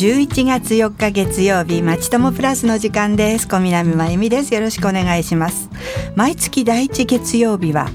[0.00, 3.46] 11月4日月曜日まちともプラスの時間です。
[3.46, 4.54] 小南真由美です。
[4.54, 5.68] よろしくお願いします。
[6.16, 7.86] 毎月第一月曜日は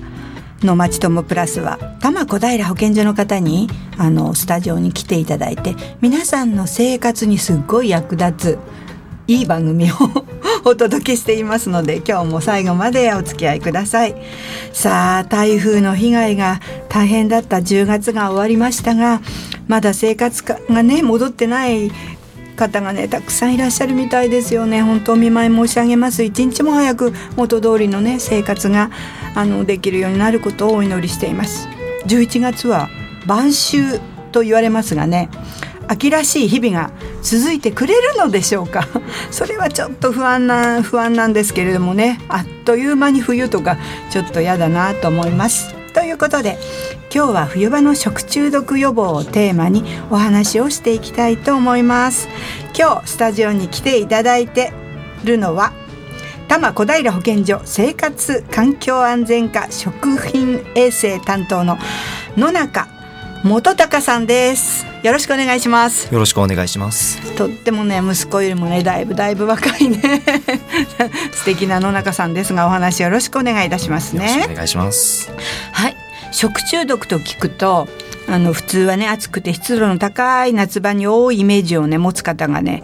[0.61, 3.67] のまちともプラスは多摩小平保健所の方に
[3.97, 8.59] あのスタジオに来ていただいて皆さんの生活にすっごい役立つ
[9.27, 9.95] いい番組を
[10.67, 14.15] お届けしていますので今日も最後までお付き合いください。
[14.73, 17.57] さあ台風の被害が大変だった。
[17.57, 19.21] 10月が終わりましたが
[19.67, 21.91] まだ生活がね戻ってない
[22.55, 24.81] 方がねたくさんいらっしゃるみたいですよね。
[24.81, 26.23] 本当お見舞い申し上げます。
[26.23, 28.89] 一日も早く元通りのね生活が
[29.35, 31.67] あのできるようになることをお祈りしています。
[32.07, 32.89] 11月は
[33.27, 33.99] 晩秋
[34.31, 35.29] と言われますがね
[35.87, 38.87] 秋らしい日々が続いてくれるのでしょうか？
[39.31, 42.19] それはちょっと不安な不安なんですけれどもね。
[42.29, 43.77] あっという間に冬とか
[44.09, 45.73] ちょっと嫌だなと思います。
[45.93, 46.57] ということで
[47.13, 52.27] 今日は冬場の食中毒予防をテーマにお話をしていきたいと思います。
[52.77, 54.73] 今日スタジオに来ていただいて
[55.23, 55.71] るのは
[56.47, 61.77] 多摩小平保健所生活環境安全課食品衛生担当の
[62.37, 62.87] 野中
[63.45, 64.87] 元隆さんです。
[65.03, 66.11] よろしくお願いします。
[66.11, 67.21] よろしくお願いします。
[67.35, 70.01] とってもね息子よりもねだいぶだいぶ若いね。
[71.31, 74.47] 素敵な野中さんですがお話よろしくお願いいたしますね。
[74.51, 75.31] お願いします。
[75.73, 75.95] はい。
[76.31, 77.87] 食中毒と聞くと
[78.27, 82.81] あの普通はね暑くて湿度の高い夏場に多いイメージをね持つ方がね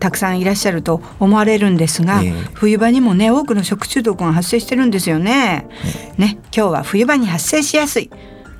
[0.00, 5.66] たくさんいらっしゃると思われるんですが、えー、冬場にもね多くの食中毒が発生してるんですよね。
[5.84, 8.10] えー、ね今日は冬場に発生しやすい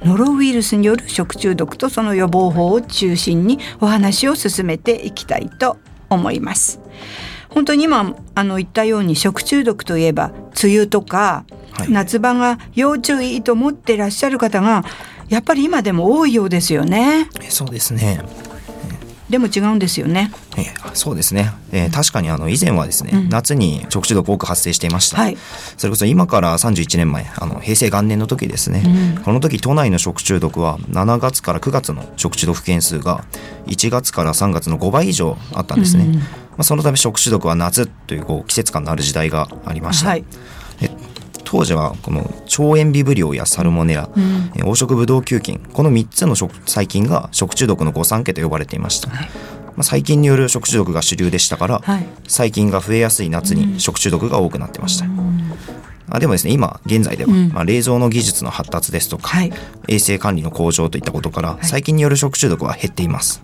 [0.04, 6.80] ノロウイルスによる食中毒とその予防法を中心にお話を進めていきたいと思います。
[7.48, 10.32] 本当に今あの言ったように食中毒といえば
[10.62, 14.84] 梅雨とか、はい、夏場が要注意と思ってらっしゃる方が
[15.28, 17.28] やっぱり今でも多いようですよね。
[17.48, 18.20] そうですね。
[19.30, 20.32] でも違うんですよね。
[20.56, 25.36] えー、そうですね、えー、確かにあの以前はですね、うん、夏に食中毒多く発生していました、はい、
[25.76, 28.82] それこそ今から31年前あの平成元年の時ですね、
[29.16, 33.24] うん、この時都内の食中毒は7月から9月の食中毒件数が
[33.66, 36.22] 1月から3月の5倍以上あったんですね、うん、ま
[36.58, 40.24] あ、そのため食中毒は夏というこう季節感のある時代がありました、はい
[41.50, 55.54] 当時はこの腸炎ビブリオやサルモネラ、うん、黄色ブドウ球菌この3つの細菌が食中毒の御三家と呼ばれていました、はい、まあ、細菌による食中毒が主流でしたから、はい、細菌が増えやすい夏に食中毒が多くなってました、うん、
[56.10, 59.50] あでもですね今現在では、うん、まあ、冷蔵の技術の発達ですとか、はい、
[59.88, 63.40] 衛生管理の向上といったことから、細菌による食中毒は減っています、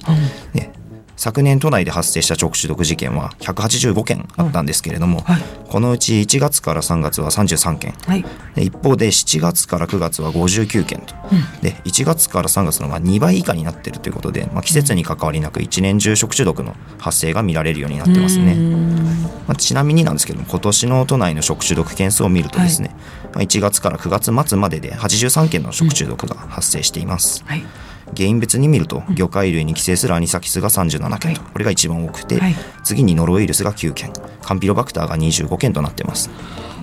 [0.52, 0.74] ね
[1.16, 8.24] 昨年都内で発生した直中毒事件は185件あったんですけれども、はい、このうち1月から3月は33件、はい、
[8.56, 18.54] 一方で7月から9月は59件と、うん、で1月から3月のが2倍以下になっているということで、まあ、季節に関わりなく一年中食中毒の発生が見られるようになってますね、
[19.46, 22.94] まあ、ちなみになんですけども今年の都内の食中毒件数を見るとですね、
[23.34, 27.42] はい、1月から9月末までで83件の食中毒が発生しています。
[27.42, 27.64] うんはい
[28.14, 32.40] 原因別に見ると魚介類に寄生するアニサキスが37件と、これが一番多くて、
[32.82, 34.12] 次にノロウイルスが9件。
[34.42, 36.30] カンピロバクターが25件となってます。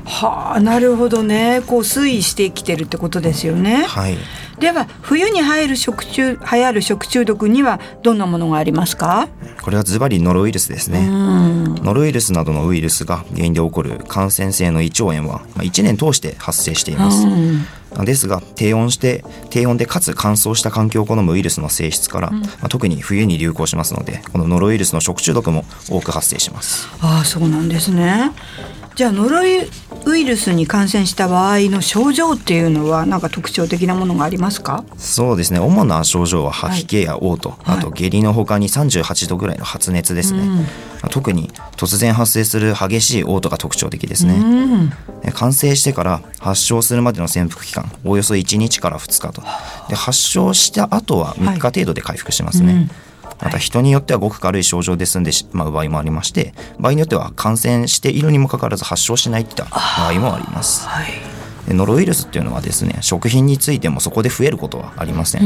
[0.04, 1.62] はあなるほどね。
[1.68, 3.86] こう推移してきてるってことですよね。
[3.88, 4.18] はい、
[4.60, 9.28] では冬に入る食中流行る食中毒にはどんなものがありますか？
[9.62, 11.08] これはズバリノロウイルスですね。
[11.08, 17.28] ノロウイルスなどのウイルスが原因で起こる感染性の胃腸炎は1年通して発生しています。
[18.06, 26.88] ですが低温して低温でかつ乾燥した環境を好むウイルスの性質から、うん、まあ、特に冬に流行しますのでこのノロウイルスの食中毒も多く発生します。
[27.02, 28.32] ああそうなんですね
[28.96, 29.42] じゃあノロ
[30.06, 34.84] ウイルスに感染した場合の症状っていうのは何か特徴的なものがありますか？
[34.98, 35.60] そうですね。
[35.60, 40.40] 主な症状は吐き気や嘔吐、はい、あと下痢のほかに38度ぐらいの発熱ですね、
[41.04, 44.36] うん、特に突然発生する激しい嘔吐が特徴的ですね、
[45.24, 49.42] うん、感染してから発症するまでの潜伏期間およそ1日から2日と。
[49.90, 52.84] で発症した後は3日程度で回復しますね、はい。
[52.84, 52.92] うん
[53.42, 60.88] また人によってはごく軽い症状で済んでしまう場合もありまして場合によっては感染しているにもかかわらず発症しないといった場合もあります。
[60.88, 61.31] はい
[61.68, 65.44] ノロウイルスっていうのはですね食品についてもそこで増えることはありません、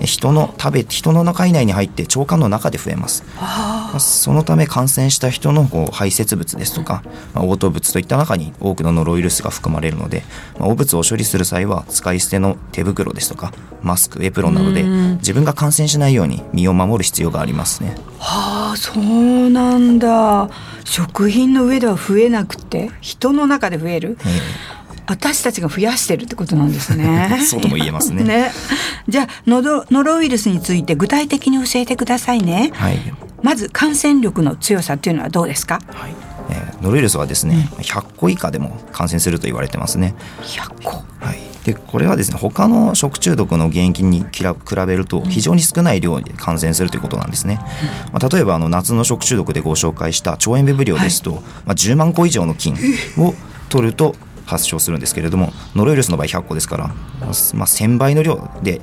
[0.00, 3.24] うん、人の食べ人の体内に入って腸管の中で増えます。
[3.98, 7.02] そのため感染した人のこう排泄物ですとか、
[7.34, 10.24] まあ、嘔吐物といった中に多くのノロウイルスが含まれるので、
[10.58, 13.52] まあ、汚物を処理する際は使い捨ての手袋ですとか
[13.82, 17.96] マスクエプロンなどで自分が感染しないように身を守る必要がありますね。
[18.18, 20.50] はあそうなんだ。
[20.84, 24.77] 食品の上では増えなくて人の中で増える、えー
[25.08, 27.40] 私たちが増やしてるってことなんですね。
[27.48, 28.22] そうとも言えますね。
[28.22, 28.52] ね
[29.08, 32.70] じゃあノロノロウイルスについて具体的に教えてくださいね。
[32.74, 32.98] はい。
[33.42, 35.80] まず感染力の強さっていうのはどうですか？
[35.88, 36.14] はい。
[36.50, 40.14] えー、ノロウイルスはですね、うん、100個以下でも感染すると言われてますね。
[40.42, 41.04] 100個？
[41.20, 41.48] はい。
[41.64, 44.44] でこれはですね他の食中毒の原因に比
[44.86, 47.60] べると非常に少ない量で感染するということなんですね、
[48.10, 52.74] まあ、例えばあの夏の食中毒でご紹介した腸炎ビブリオですと、はい、まあ、10万個以上の菌
[53.18, 53.34] を
[53.68, 54.14] 取ると
[54.48, 58.80] 発症するんですけれどもノロウイルスの場合100個ですから、まあ、1000倍の量で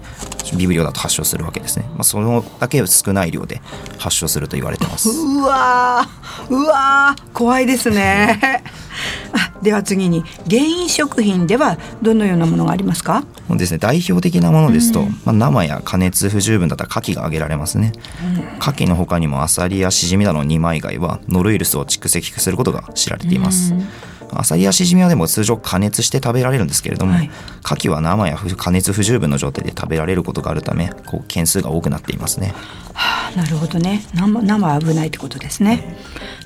[0.55, 3.61] ビブリオだと発症するわけですね、まあ、そのだけ少ない量で
[3.97, 5.09] 発症すると言われてます。
[5.09, 6.07] うわ
[6.49, 8.63] うわ怖いですね。
[9.61, 13.23] では次に原因食品ではどのようなものがありますか？
[13.49, 23.87] ですね代表的なものですと、うん、まあ、生や加熱不十分だったら牡蠣が挙げられますね、うん、牡蠣の他にもアサリやシジミなどの二枚貝はノロウイルスを蓄積することが知られています、うん
[24.31, 27.31] アサリやシジミはでも通常加熱して食べられるんですけれども、はい、
[27.63, 32.53] 牡蠣は生や加熱不十分の状態で食べられることがあるためこう件数が多くなっていますね。
[32.93, 34.05] はあ、なるほどね。
[34.13, 35.97] 生生は危ないってことですね。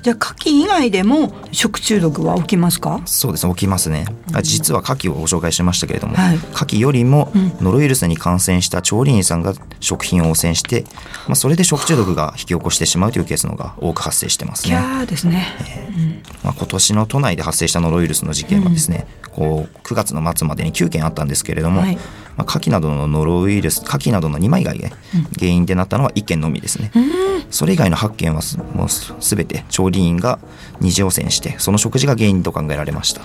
[0.02, 3.02] じゃあ牡蠣以外でも食中毒は起きますか？
[3.04, 7.30] そうですね起きますね、うん、実は牡蠣をご紹介しましたけれども、はい、牡蠣よりも
[7.60, 10.84] ノロウイルスに感染した調理員さんが食品を汚染して、
[11.26, 14.80] まあ、それで食中毒が引き起こしてしまうというケースのが多く発生してますね。
[15.06, 21.98] ですね、えー、まあ、今年の都内で発生したノロウイルスの事件はですね、うん、こう9月の末までに9件あったんですけれども、はい
[22.36, 24.92] まあ、牡蠣などのノロウイルス牡蠣などの二枚貝で
[25.38, 27.02] 原因でなったのは1件のみですね、うん、
[27.50, 28.42] それ以外の8件は
[28.74, 28.88] もう
[29.20, 30.38] 全て調理員が
[30.80, 33.22] 二次汚染してその食事が原因と考えられました。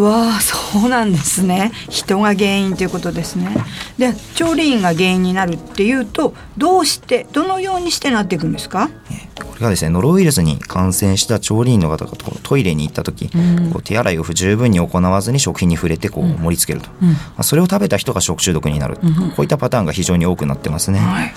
[0.00, 1.70] わあそうなんですね。
[1.90, 3.54] 人が原因ということですね。
[3.98, 8.88] で調理員が原因になるっていうとどうしてどのようにしてなっていくんですか、
[9.34, 12.12] これがですねノロウイルスに感染した調理員の方が
[12.42, 16.90] トイレに行った時、うん、こう手洗いを不十分に行わずに食品に触れてこう盛り付けると、
[17.36, 20.98] うん、それを食べた人が食中毒になる、うん、こういったパターンが非常に多くなってますね。
[20.98, 21.34] はい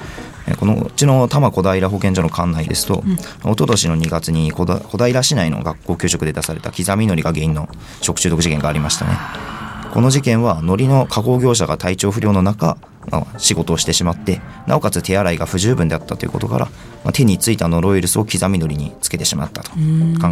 [0.59, 7.67] このうちの多摩小平保健所の管内ですと、うん、一昨年の2月に小平市内の学校給食で出された刻みのりが原因の
[8.01, 9.17] 食中毒事件がありましたね。
[9.91, 12.77] この事件は海苔の加工業者が体調不良の中
[13.37, 16.65] 仕事をしてしまってなおかつ手洗いが不十分であったということから、
[17.03, 19.77] まあ、手についたノロウイルスを刻みのりにつけてしまったと考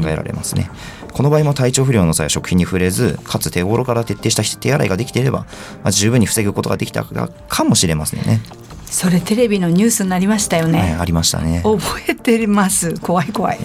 [0.08, 0.70] えられますね。
[1.12, 5.46] この場合も体調不良の際は食品に触れずかつ手頃から徹底した手洗いができていれば、ま
[5.86, 8.42] あ、十分に防ぐことができたかもしれませんね。
[8.86, 11.62] それテレビのニュースになりましたよね、はい、ありましたね。
[11.64, 13.00] 覚えてます。
[13.00, 13.60] 怖い怖い。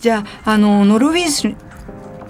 [0.00, 1.52] じゃああのノロウイルス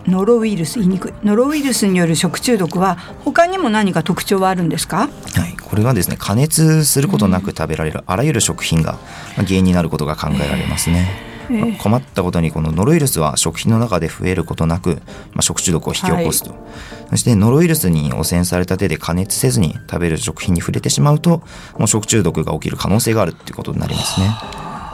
[0.06, 1.12] ノロウイルス言いにくい。
[1.22, 5.08] ノロウイルスによる食中毒は他にも何か特徴はあるんですか？
[5.34, 8.98] はいこれはですね加熱することなく食べられるあらゆる食品が
[9.36, 11.08] 原因になることが考えられますね、
[11.48, 11.52] え。
[11.54, 14.96] ー、困ったことにこのノロウイルスは食品の中で増えることなく、
[15.32, 16.60] まあ、食中毒を引き起こすと、はい、
[17.08, 21.42] そしてノロウイルスに汚染された手で加熱せずに食べる食品に触れてしまうと
[21.78, 24.28] もう食中毒が起きる可能性があるっていうことになりますね。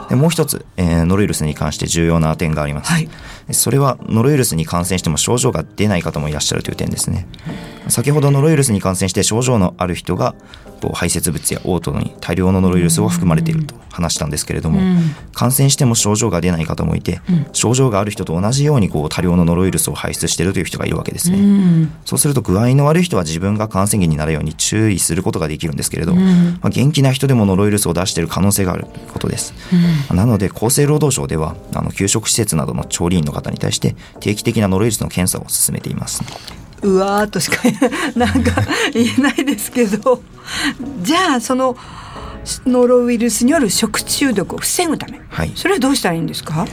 [0.09, 3.09] でもう一つ、えー、ノロウイルスに関して重要な点があります、はい、
[3.51, 7.27] それはノロウイルスに感染しても症状が出ない方もいらっしゃるという点ですね。
[7.87, 10.35] 先ほどノロウイルスに感染して症状のある人が
[10.79, 26.21] こう排泄物や嘔吐に大量のノロウイルスを含まれていると話したんですけれども、うん、感染しても症状が出ない方もいて、うん、症状がある人と同じようにこう多量のノロウイルスを排出しているという人がいるわけですね、うん、そうすると具合の悪い人は自分が感染源になるように注意することができるんですけれど、ま
[26.63, 29.53] あ、元気な人でもノロウイルスを出している可能性があるということです、
[30.13, 36.21] なので厚生労働省ではあの給食施設などの調理員の方に対して定期的なノロウイルスの検査を進めています。
[36.81, 37.57] うわーとしか
[38.15, 38.61] なんか
[38.93, 40.21] 言えないですけど。
[41.01, 41.75] じゃあその
[42.65, 46.65] ノロウイルスによる食中毒を防ぐため、はい、それはどうしたらいいんですか？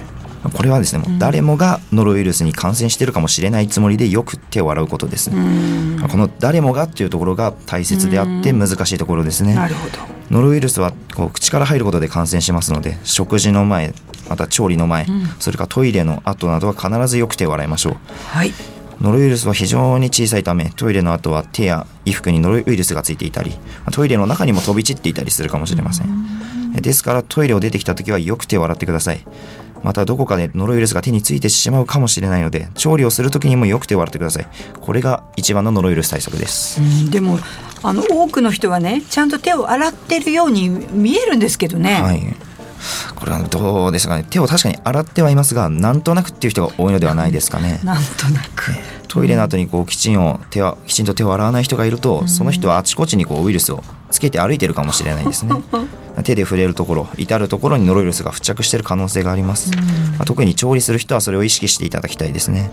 [0.50, 5.37] これはですね、もう誰もがノロウイルスに感染しているかもしれないつもりでよく手を洗うことです、ね、
[6.11, 9.55] この誰もがっていうところが大切であって難しいところですね。
[9.55, 9.99] なるほど。
[10.31, 13.95] ノロウイルスはこう口から入ることで感染しますので食事の前
[14.29, 17.97] また調理の前、うん、それからトイレの後などは必ずよく手を洗いましょう。
[18.29, 18.53] はい。
[19.00, 23.53] ノロウイルスは非常に小さいためトイレの後は手や衣服にノロウイルスがついていたり
[23.93, 26.26] トイレの中にも飛び散っていたりするかもしれません。
[26.81, 29.21] ですからトイレを出てきた時はよく手を洗ってください
[29.83, 34.47] またどこかでノロウイルスが手についてしまうかもしれないので調理をする時にもよく手を洗ってください。
[34.80, 36.80] これが一番のノロウイルス対策です。
[37.11, 37.38] でも
[37.83, 42.23] あの多くの人はねちゃんと手を洗ってるように見えるんですけどね、はい。
[43.14, 44.25] これはどうですかね。
[44.28, 47.80] 手を確かに洗ってはいますがなんとなくっていう人が多いのではないですかね。
[47.85, 48.73] なんとなく
[49.09, 55.53] トイレの後にこうきちんを手はきちんと手を洗わない人がいると、その人はあちこちにこうウイルスをつけて歩いてるかもしれないですね。
[56.25, 59.71] 手で触れるところ至る所にノロウイルスが付着している可能性があります、
[60.17, 62.71] まあ、特に調理する人はそれを意識していただきたいですね。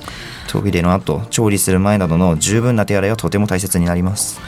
[0.48, 4.40] トイレの後調理する前などの十分な手洗いはとても大切になります、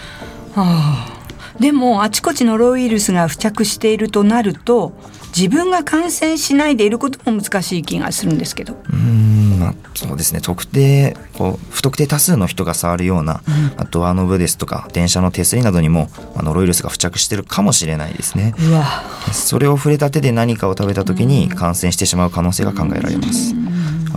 [0.53, 1.11] はあ
[1.59, 4.93] でもあちこちノロウイルスが付着しているとなると
[5.35, 8.75] 自分が感染しないでいることも難しい気がするんですけど。
[8.91, 13.41] うんまあ、そうですね特定こう不特定多数の人が触るような、
[13.79, 18.53] うん、ドアノブですとか電車の手すりなどにも、まあ、ノロウイルスが付着してるかもしれないですね。
[19.31, 23.55] それを触れた手で何かを食べた時に感染してしまう可能性が考えられます。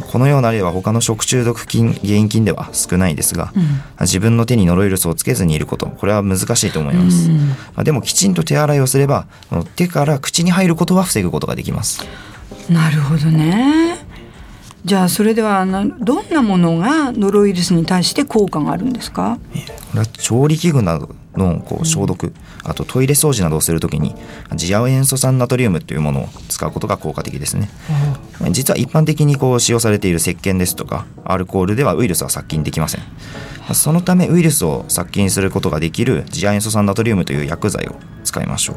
[0.09, 3.63] このような例は他の食中毒菌原因菌では少ないですが、うん、
[4.01, 9.27] 自分の手にノロウイルスをつけずにいることこれは難しいと思います、うん、でもきちんと手洗いをすれば
[9.77, 12.03] 手から口に入ることは防ぐことができます。
[12.71, 13.99] なるほどね。
[14.85, 15.67] じゃあそれでは
[16.01, 19.39] どんなものがノロウイルスに対して効果があるんですか？
[19.53, 19.59] こ
[19.95, 24.15] れは調理器具などのこう消毒、あとトイレ掃除などをするときに
[24.57, 27.71] 次亜塩素酸ナトリウムというものを使うことが効果的ですね、
[28.51, 33.03] 実は一般的にこう使用されている石鹸ですとかアルコールではウイルスは殺菌できません。
[33.75, 38.77] そのためウイルスを殺菌することができる次亜塩素酸ナトリウムという薬剤を使いましょ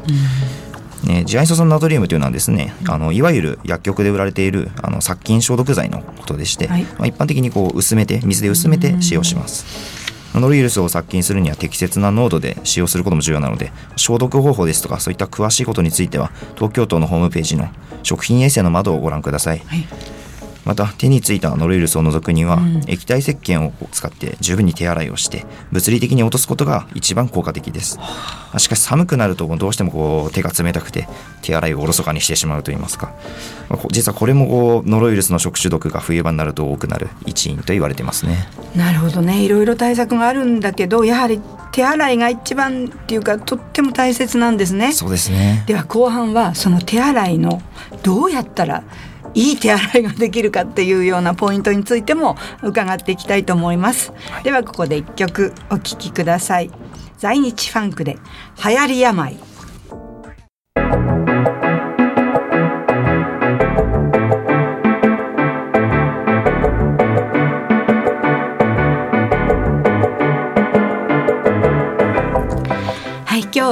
[1.04, 10.11] う、ね、次亜塩素酸ナトリウムというのはですね、あのいわゆる薬局で売られているあの殺菌消毒剤のことでして、はい、まあ、一般的にこう薄めて水で薄めて使用します。
[10.34, 17.68] ノロウイルスを殺菌するには適切な濃度で使用することも重要なので消毒方法ですとかそういった詳しいことについては東京都のホームページの
[18.02, 20.21] 食品衛生の窓をご覧ください、はい。
[20.64, 27.98] また手についたノロウイルスを除くには、うん、液体石鹸を使って十分に手洗いをして物理的に落とすことが一番効果的です。
[28.58, 31.08] しかし寒くなるとどうしてもこう手が冷たくて
[31.40, 33.12] 手洗いをおろそかにしてしまうといいますか。
[33.90, 38.48] 実はこれもこうノロウイルスの食中毒が冬場になると多くなる一因と言われてますね。
[38.76, 39.42] なるほどね。
[39.42, 41.40] いろいろ対策があるんだけどやはり
[41.72, 44.92] 手洗いが一番っていうかとっても大切なんですね。
[44.92, 45.64] そうですね。
[45.66, 47.62] では後半はその手洗いの
[48.02, 48.84] どうやったら
[49.34, 56.70] いい手洗いができるかっていうようなポイントについても伺っていきたいと思います、はい、ではここで一曲お聴きください。
[57.18, 58.18] 在日ファンクで
[58.64, 59.38] 流行り病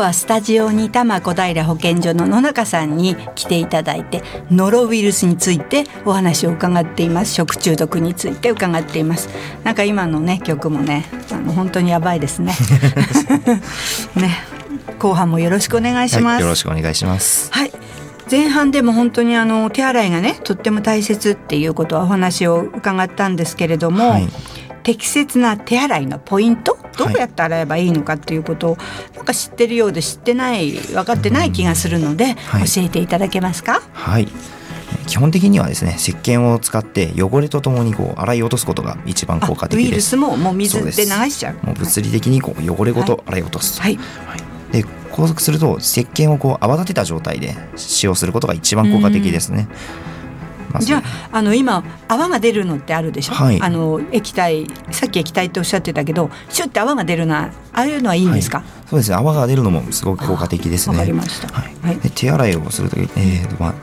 [0.00, 7.34] はスタジオに多摩小平保健所の野中さんに来ていただいてノロウイルスについてお話を伺っています。
[7.34, 9.28] 食中毒について伺っています。
[9.62, 12.54] なんか今のね曲もねあの本当にやばいですね。
[14.16, 14.38] ね。
[14.98, 17.50] 後半もよろしくお願いします、はい、よろしくお願いします。
[17.52, 17.72] はい。
[18.30, 24.28] 前半でも本当にあの手洗いがねとっても大切っていうことはお話を伺ったんですけれども、はい
[24.90, 26.76] 適切な手洗いのポイント？
[26.98, 28.78] どうやって洗えばいいのかっていうことを、
[29.14, 33.82] なんか知ってるようで知ってない分かってない気がするので、教えていただけますか？
[33.92, 34.26] はい。
[35.06, 39.88] 基本的にはですね石鹸を使って汚れとともにこう洗い落とすことが一番効果的です。
[39.88, 41.64] ウイルスももう水で流しちゃう。
[41.64, 44.36] もう物理的にこう汚れごと洗い落とす、はい、は
[44.70, 44.82] い、で
[45.12, 49.68] こうすると石鹸をこう泡立てた状態で使用することが一番効果的ですね、
[50.80, 59.16] じゃああの今泡が出るのってあるでしょ、はい、あの液体さっき液体っておっしゃってたけどシュって泡が出るのはああいうのはいいんですか、はい、そうですね。
[59.16, 60.96] 泡が出るのもすごく効果的ですね。
[60.96, 63.74] わかりました、はい、手洗いをするとき、えーまあ、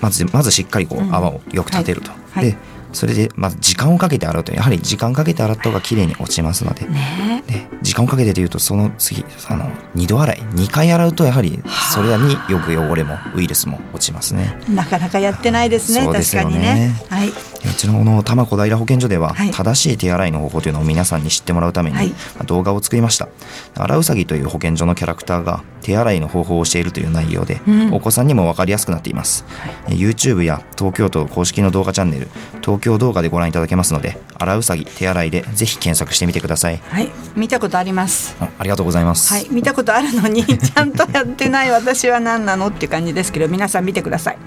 [0.00, 2.56] まずまずしっかりこう泡をよく立てると、うん、で
[2.92, 6.86] それでまず時間をかけて洗うとやはり時間かけて洗った方が綺麗に落ちますので。
[6.86, 14.58] ね、で時間をかけてというとその次あの2度洗い2回洗うとやはりそれによく汚れもウイルスも落ちますね。
[14.68, 16.06] なかなかやってないですね。
[16.06, 17.32] 確かにね、はい、
[17.64, 22.12] うちのこの多摩小平保健所では、正しい手洗いの方法というのを皆さんに知ってもらうために、はい、
[22.46, 23.28] 動画を作りました。
[23.74, 29.44] 洗うさぎという保健所のキャラクターが手洗いの方法を教えるという内容で、うん、お子さんにも分かりやすくなっています、
[29.86, 32.28] はい、YouTube や東京都公式の動画チャンネル
[32.60, 36.76] 東京動画でご覧いただけますので洗うさぎ手洗いでぜひ検索してみてください。
[36.76, 37.10] はい。
[37.36, 38.36] 見たことあります。
[38.40, 39.32] あありがとうございます。
[39.32, 39.48] はい。
[39.50, 42.68] 見たことあるのにちゃんとやってない私は何なの？
[42.68, 44.38] っていう感じですけど皆さん見てください。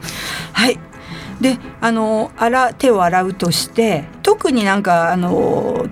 [0.54, 0.80] はい
[1.46, 5.86] であの洗手を洗うとして特になんかあの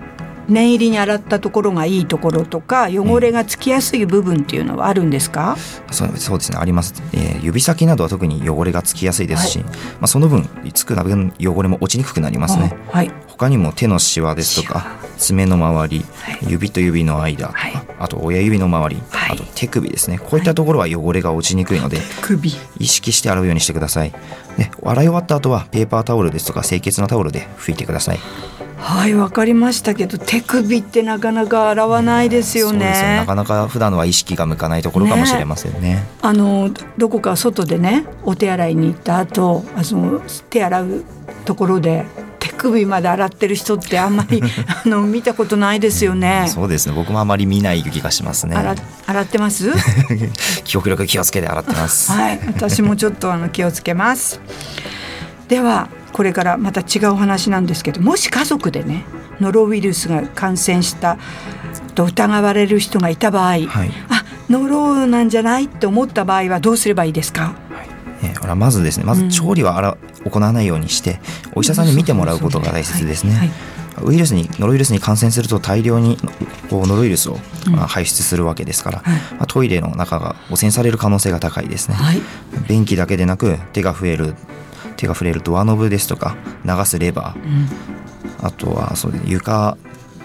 [0.48, 5.56] 念入りに洗ったところがいいところとか汚れがつきやすい部分っていうのはあるんですか、
[5.86, 20.18] うん、そうそうですねあります、えー、指先などは特に汚れがつきやすいですし、はい、まあ、その分つく分汚れも落ちにくくなりますね、はい、他にも手のしわですとか爪の周り、はい、指と指の間、はい、あと親指の周り、あと手首ですね。
[20.18, 22.50] こういったところは汚れが落ちにくいので、首。
[22.78, 24.12] 意識して洗うようにしてください
[24.56, 28.18] で洗い終わった後はペーパータオルですとか清潔なタオルで拭いてください。
[28.76, 32.78] はいわかりましたけど手首ってなかなか洗わないですよね。
[32.78, 33.16] うん、よ。
[33.16, 40.20] なかなか普段は意識が向かないところかもしれませんね、ね、あのどこか外でねお手洗いに行った後あその
[40.50, 41.04] 手洗う
[41.46, 42.23] ところで手
[42.54, 44.42] 首まで洗ってる人ってあんまり
[44.84, 46.94] あの見たことないですよね、そうですね。
[46.94, 48.56] 僕もあまり見ない気がしますね。
[48.56, 48.74] 洗
[49.06, 49.72] 洗ってます？
[50.64, 52.10] 記憶力気をつけて洗ってます。
[52.12, 52.40] はい。
[52.46, 54.40] 私もちょっとあの気をつけます。
[55.48, 59.04] ではこれからまた違う話なんですけどもし家族でね
[59.40, 61.18] ノロウイルスが感染した
[61.94, 63.66] と疑われる人がいた場合、はい、
[64.08, 65.64] あノロなんじゃない？
[65.64, 67.54] って思った場合はどうすればいいですか、
[68.44, 71.20] はいえー、まずですねまず調理はあら、うん、行わないようにして
[71.54, 73.34] お医者さんに見てもらうことが大切ですね。
[73.34, 73.50] はい。
[74.02, 76.18] ウイルスにノロウイルスに感染すると大量に
[76.68, 77.38] こうノロウイルスを、
[77.70, 82.20] まあ、排出するわけですから、うんまあ、トイレの中が汚染される可能性が高いですね、はい、
[82.68, 84.34] 便器だけでなく手が増える
[84.96, 89.76] 手が触れるドアノブですとか流すレバー、うん、あとはそう床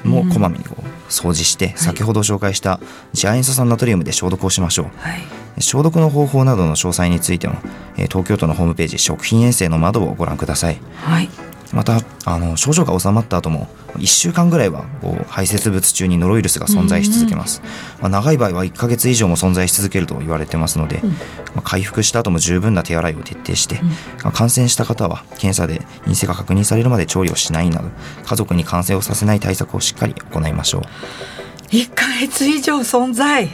[0.03, 2.79] もこまめにこう掃除して、先ほど紹介した
[3.13, 5.21] ジア塩素酸ナトリウムで消毒をしましょう、はい、
[5.60, 7.56] 消毒の方法などの詳細についても
[7.96, 11.30] 東京都のホームページ食品衛生の窓をご覧ください、はい。
[11.74, 17.62] またあの症状が治まった後も1週間ぐらいはこう排泄物中にノロウイルスが存在し続けます、
[18.01, 21.16] まあ、長い場合は1か月以上も存在し続けると言われてますので、うん、ま
[21.58, 23.82] あ、回復した後も十分な手洗いを徹底して、
[24.25, 27.89] うん、感染した方は検査で陰性が確認されるまで調理をしないなど
[28.25, 30.82] 家族に感染をさせない対策をしっかり行いましょう
[31.71, 33.45] 1か月以上存在。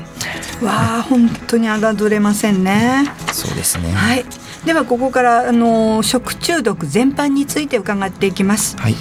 [0.62, 3.06] わあ本当に侮れませんね。
[3.32, 3.92] そうですね。
[3.92, 4.26] はい。
[4.66, 8.78] ではここからあの食中毒全般について伺っていきます。
[8.78, 8.96] はい。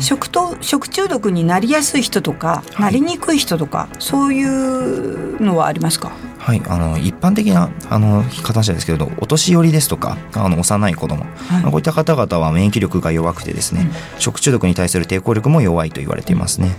[0.00, 6.12] 食と食中毒になりやすい人とか、はい、なりにくい人とかそういうのはありますか？
[6.38, 16.76] はい、あの一般的なあの形ですけれどお年寄りですとかあの幼い子供、はい、こういった方々は免疫力が弱くてですね、うん、食中毒に対する抵抗力も弱いと言われていますね。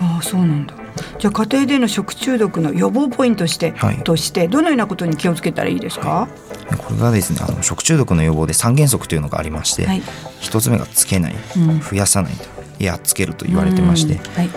[0.00, 0.74] ああそうなんだ。
[1.18, 6.28] じゃあ家庭での食中毒の予防ポイントして、はい、としてどのようなことに気をつけたらいいですか、は
[6.72, 10.02] い、これがですねあの食中毒の予防で三原則というのがありまして、はい、
[10.40, 12.32] 1つ目がつけない、うん、増やさない
[12.80, 14.50] いやつけると言われてまして、はい、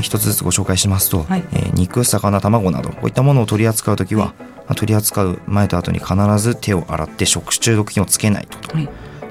[0.00, 8.58] 一つずつご紹介しますと、はい、えー、肉魚卵などこういったものを取り扱う時は、まあ、取り扱う前と後に必ず手を洗って食中毒菌をつけないと、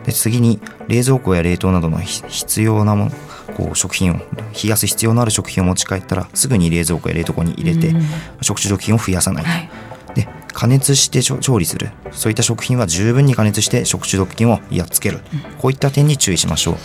[0.06, 3.12] で次に冷蔵庫や冷凍などの必要なもの
[3.56, 7.96] こう食品を冷やす必要のある食品を持ち帰ったらすぐに冷蔵庫や冷凍庫に入れて、
[8.42, 9.70] 食中毒菌を増やさない、はい、
[10.16, 11.90] で加熱して調理する。
[12.12, 16.76] そういった食品は十分に加熱して食中毒菌をやっつける、うん、こういった点に注意しましょう。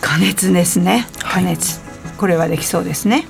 [0.00, 1.06] 加熱ですね。
[1.18, 3.26] 加熱、はい、これはできそうですね。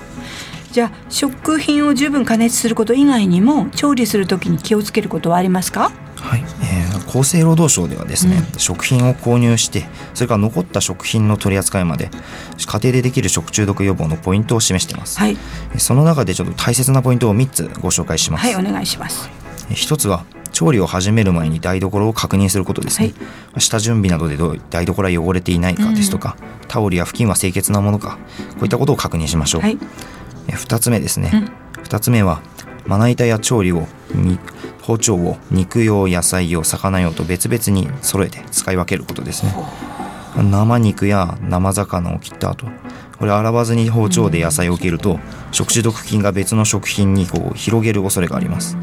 [0.73, 5.93] じゃあ食品を十分加熱すること以外にも調理するときに気をつけることはありますか？
[6.25, 9.85] はい、えー、厚生労働省ではですね、うん、食品を購入して
[10.15, 12.11] それから残った食品の取り扱いまで
[12.67, 15.37] 家庭でできる食中毒予防のポイントを示しています、はい、
[15.79, 18.43] その中でちょっと大切なポイントを3つご紹介します。
[18.43, 19.29] はいお願いします。
[19.71, 23.13] 一つは調理を始める前に台所を確認することですね、
[23.53, 24.37] はい、下準備などで
[24.71, 28.19] 台所は汚れていないかですとか、うん、タオルや布巾は清潔なものか
[28.53, 29.79] こういったことを確認しましょう、はい、
[30.49, 32.41] 2つ目ですね、うん、2つ目は
[32.87, 33.87] まな板や調理を
[34.85, 39.55] 包丁を肉用野菜用魚用と別々に揃えて使い分けることですね。
[40.37, 42.67] 生肉や生魚を切った後
[43.19, 45.21] これ洗わずに包丁で野菜を切ると
[45.53, 48.77] 食中毒菌が別の食品にこう広げる恐れがあります。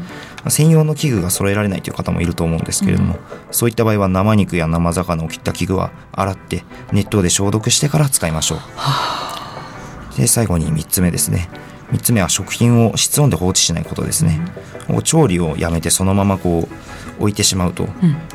[0.48, 3.18] 専用の器具が揃えられないという方もいると思うんですけれども、
[3.52, 10.16] そういった場合は生肉や生魚を切った器具は洗って熱湯で消毒してから使いましょう。
[10.16, 11.48] で最後に3つ目ですね。
[11.92, 14.40] 3つ目は食品を室温で放置しないことですね、
[14.88, 17.88] うん、調理をやめてそのままこう置いてしまうと、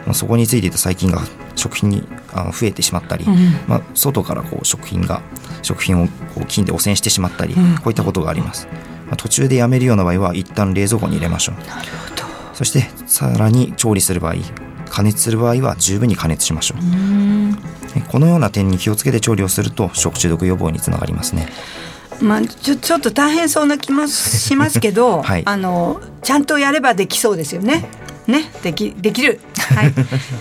[0.07, 1.21] うん、そこについていた細菌が
[1.55, 3.33] 食品にあの増えてしまったり、うん、
[3.67, 5.21] まあ、外からこう食品が
[5.63, 8.67] 食品をこう菌で汚染してしまったり、こういったことがあります、
[9.07, 11.55] まあ、途中でやめるような場合は一旦冷蔵庫に入れましょう。
[12.53, 14.35] そしてさらに調理する場合
[14.89, 18.01] 加熱する場合は十分に加熱しましょう。
[18.09, 21.47] このような点に気をつけて調理をすると食中毒予防につながりますね
[22.21, 27.89] まあ、ちょちょっと大変そうな気もしますけど、 はい、あのちゃんとやればできそうですよね。
[28.27, 29.39] ね、できできる。
[29.73, 29.93] はい。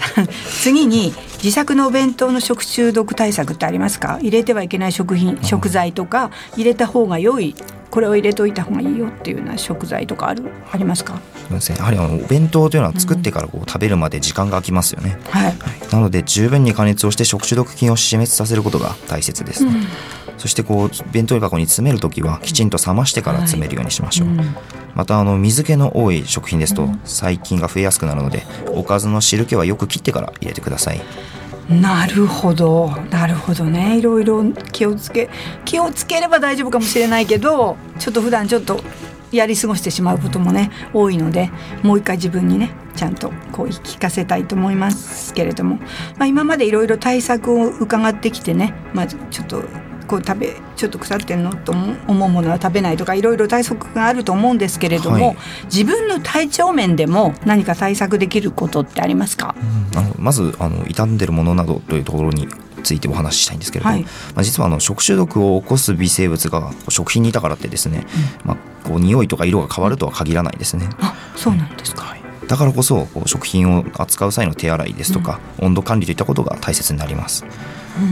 [0.63, 4.19] 次に自作のお弁当の食中毒対策ってありますか？
[4.21, 7.55] 入れてはいけない食品、食材とか入れた方が良い。
[7.89, 10.43] これを入れといた方がいいよっていうような食材とかある？
[10.73, 11.21] ありますか？
[11.51, 15.17] やはりあのお弁当というのは作ってからこう食べるまで時間が空きますよね。
[15.31, 15.45] はい。
[15.45, 15.55] はい、
[15.93, 19.71] なので十分に加熱をして食中毒菌を死滅させることが大切です、ね。
[19.71, 19.87] うん
[20.37, 24.55] そしてこう弁当箱に詰める時はきちんと冷ましてから詰めるようにしましょう、はいうん、
[24.95, 31.01] またあの水気の多い食品ですと細菌が増えやすくなるのでおかずの汁気はよく切ってから入れてください。
[31.69, 32.91] なるほど。
[33.11, 33.99] なるほどね。
[33.99, 35.29] いろいろ気をつけ
[35.65, 38.81] 気をつければ大丈夫かもしれないけどちょっと普段ちょっと
[39.33, 41.51] やり過ごしてしまうこともね多いので
[41.83, 45.77] もう一回自分にねちゃんとこう聞かせたいと思いますけれども、
[46.17, 49.63] まあ、今までいろいろ対策を伺ってきてねまずちょっと
[50.07, 59.55] こう食べちょっと腐ってんのと思うものは食べないとかいろいろ対策があると思うんですけれども、はい、自分の体調面でも何か対策できることってありますか、
[59.93, 62.49] うん、あのまずあの傷んでるものなどというところに
[62.83, 68.07] ついてお話ししたいんですけれども、はい、まあ、実はあの食中毒を起こす微生物が食品にいたからってですね、
[68.45, 70.89] うん、まあ、こう匂いとか色が変わるとは限らないですね。
[71.01, 72.23] あそうなんですか、はい。
[72.47, 77.45] だからこそこう食品を扱う際の手洗いですとか、温度管理といったことが大切になります。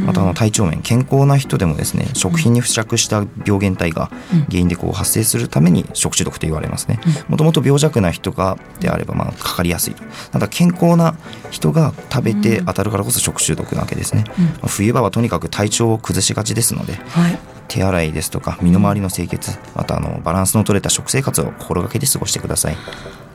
[0.06, 4.10] またあの体調面健康な人でもですね食品に付着した病原体が
[4.48, 7.00] 原因でこう発生するために食中毒と言われますね。
[7.28, 9.94] もともと病弱な人がであればまあかかりやすい
[10.32, 11.16] ただ健康な
[11.50, 14.24] 人が食べて当たるからこそ食中毒なわけですね、
[14.66, 22.76] 冬場はとにかく体調を崩しがちですので、はい手洗いですとか身の回りの清潔またあのバランスの取れた食生活を心がけて過ごしてください。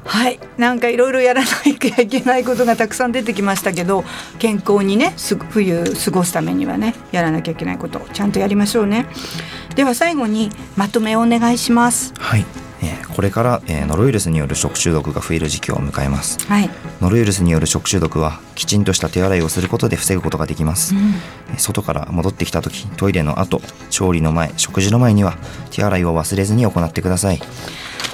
[0.06, 0.40] はい。
[0.58, 4.06] なんかいろいろやらなきゃいけないことがたくさん出てきましたけど
[4.40, 5.14] 健康にね
[5.50, 9.08] 冬過ごすためにはねやらなきゃいけないことちゃんとやりましょうね。
[9.76, 12.14] では最後にまとめをお願いします。
[12.18, 12.46] はい
[12.82, 16.70] えこれから、えノロウイルスによる食中毒が増える時期を迎えます、はい、
[17.02, 25.38] ノロウイルスによる食中毒はきちんとした手洗いをすることで防ぐことができます、うん、外から戻ってきた時トイレの後調理の前食事の前には
[25.72, 27.42] 手洗いを忘れずに行ってください。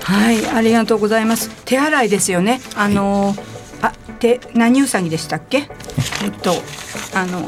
[0.04, 1.49] はいありがとうございます。
[1.65, 2.62] 手洗いですよね。
[2.75, 3.36] あの、はい、
[3.82, 5.67] あ手何うさぎでしたっけ？
[6.23, 6.28] え？
[6.28, 6.54] っと
[7.15, 7.41] あの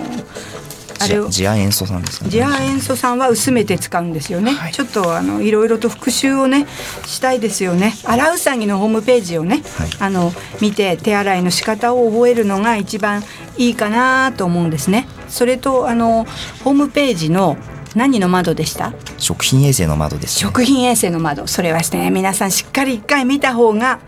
[0.99, 2.29] あれをジア塩素酸ですね。
[2.29, 6.67] ジア塩素酸は薄めて使うんですよね、はい、ちょっとあのいろいろと復習をね
[7.05, 7.93] したいですよね。
[8.03, 10.31] 洗うさぎのホームページをね、はい、あの
[10.62, 13.23] 見て手洗いの仕方を覚えるのが一番
[13.57, 15.07] いいかなと思うんですね。
[15.29, 16.25] それとあの
[16.63, 17.57] ホームページの
[17.95, 18.93] 何の窓でした？
[19.17, 21.47] 食品衛生の窓です、ね、食品衛生の窓。
[21.47, 23.99] それはしてね皆さんしっかり一回見た方が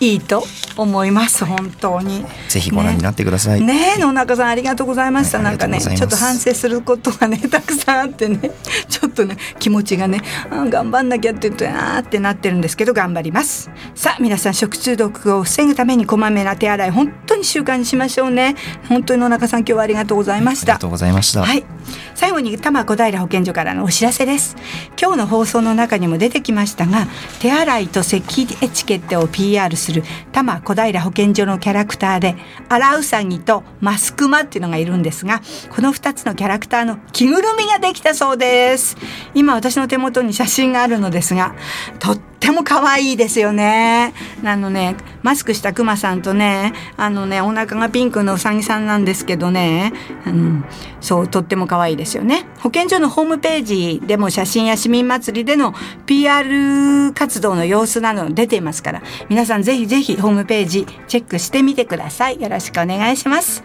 [0.00, 0.44] いいと
[0.76, 2.24] 思います本当に。
[2.48, 3.60] ぜひご覧になってください。
[3.60, 3.96] ね。
[3.98, 8.50] 野中さんありがとうございました、はい、なんかねちょっと反省することがね たくさんあってね。
[8.88, 13.70] ちょっとね気持ちがねあ頑張んなきゃって言うとあーってなってるんですけど頑張ります。
[13.94, 18.56] さあ皆さん食中毒を防ぐためにこまめな手洗い本当に習慣にしましょうね。
[18.88, 21.44] 本当に野中さん今日はありがとうございました、ありがとうございました。
[21.44, 21.64] はい
[22.14, 24.56] 最後に多摩小平保健所からのお知らせです。
[25.00, 27.06] 今日の放送の中にも出てきましたが
[27.40, 32.36] 手洗いと咳エチケットを PR する多摩小平保健所のキャラクターで
[32.68, 38.96] アラウサギとマスクマっていうのがいるんですがこの2つのキャラクターの着ぐるみができたそうです。
[39.34, 41.54] 今私の手元に写真があるのですが
[41.98, 44.12] とっっても可愛いですよね。
[44.44, 49.94] あのねマスクしたクマさんとねあのねお腹がピンクのうさぎさんなんですけどね、
[50.26, 50.64] うん、
[51.00, 52.46] そうとっても可愛いですよね。
[52.58, 55.72] 保健所のホームページでも写真や市民祭りでの
[56.04, 62.42] PR 活動の様子など出ていますから皆さんぜひぜひホームページチェックしてみてください。
[62.42, 63.64] よろしくお願いします。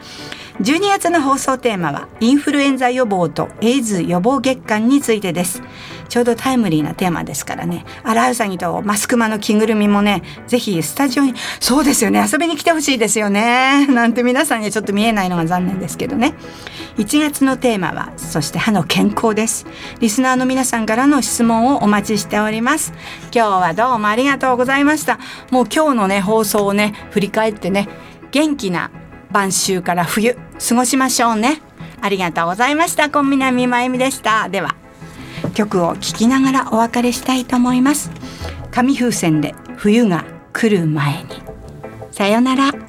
[0.62, 5.62] 12月の放送テーマはインフルエンザ予防とエイズ予防月間についてです。
[6.10, 7.86] ちょうどタイムリーなテーマですからね。
[8.04, 12.26] アラウサギとマスクマの着ぐるみもねぜひスタジオにそうですよね。
[12.30, 13.88] 遊びに来てほしいですよね。
[13.88, 16.34] なんて皆さんにはちょっと見えないのが残念ですけどね。
[16.98, 19.66] 1月のテーマはそして歯の健康です。
[20.00, 22.92] リスナーの皆さんからの質問をお待ちしております。
[23.34, 25.20] 今日はどうもありがとうございました。
[25.52, 27.88] もう今日のね放送をね振り返ってね
[28.32, 28.92] 元気な
[29.32, 30.36] 晩秋から冬
[30.68, 31.62] 過ごしましょうね。
[32.02, 33.10] ありがとうございました。
[33.10, 34.50] 小南真由美でした。
[34.50, 34.76] では。
[35.54, 38.12] 曲を聴きながらお別れしたいと思います。
[38.72, 41.30] 紙風船で冬が来る前に。
[42.12, 42.89] さよなら。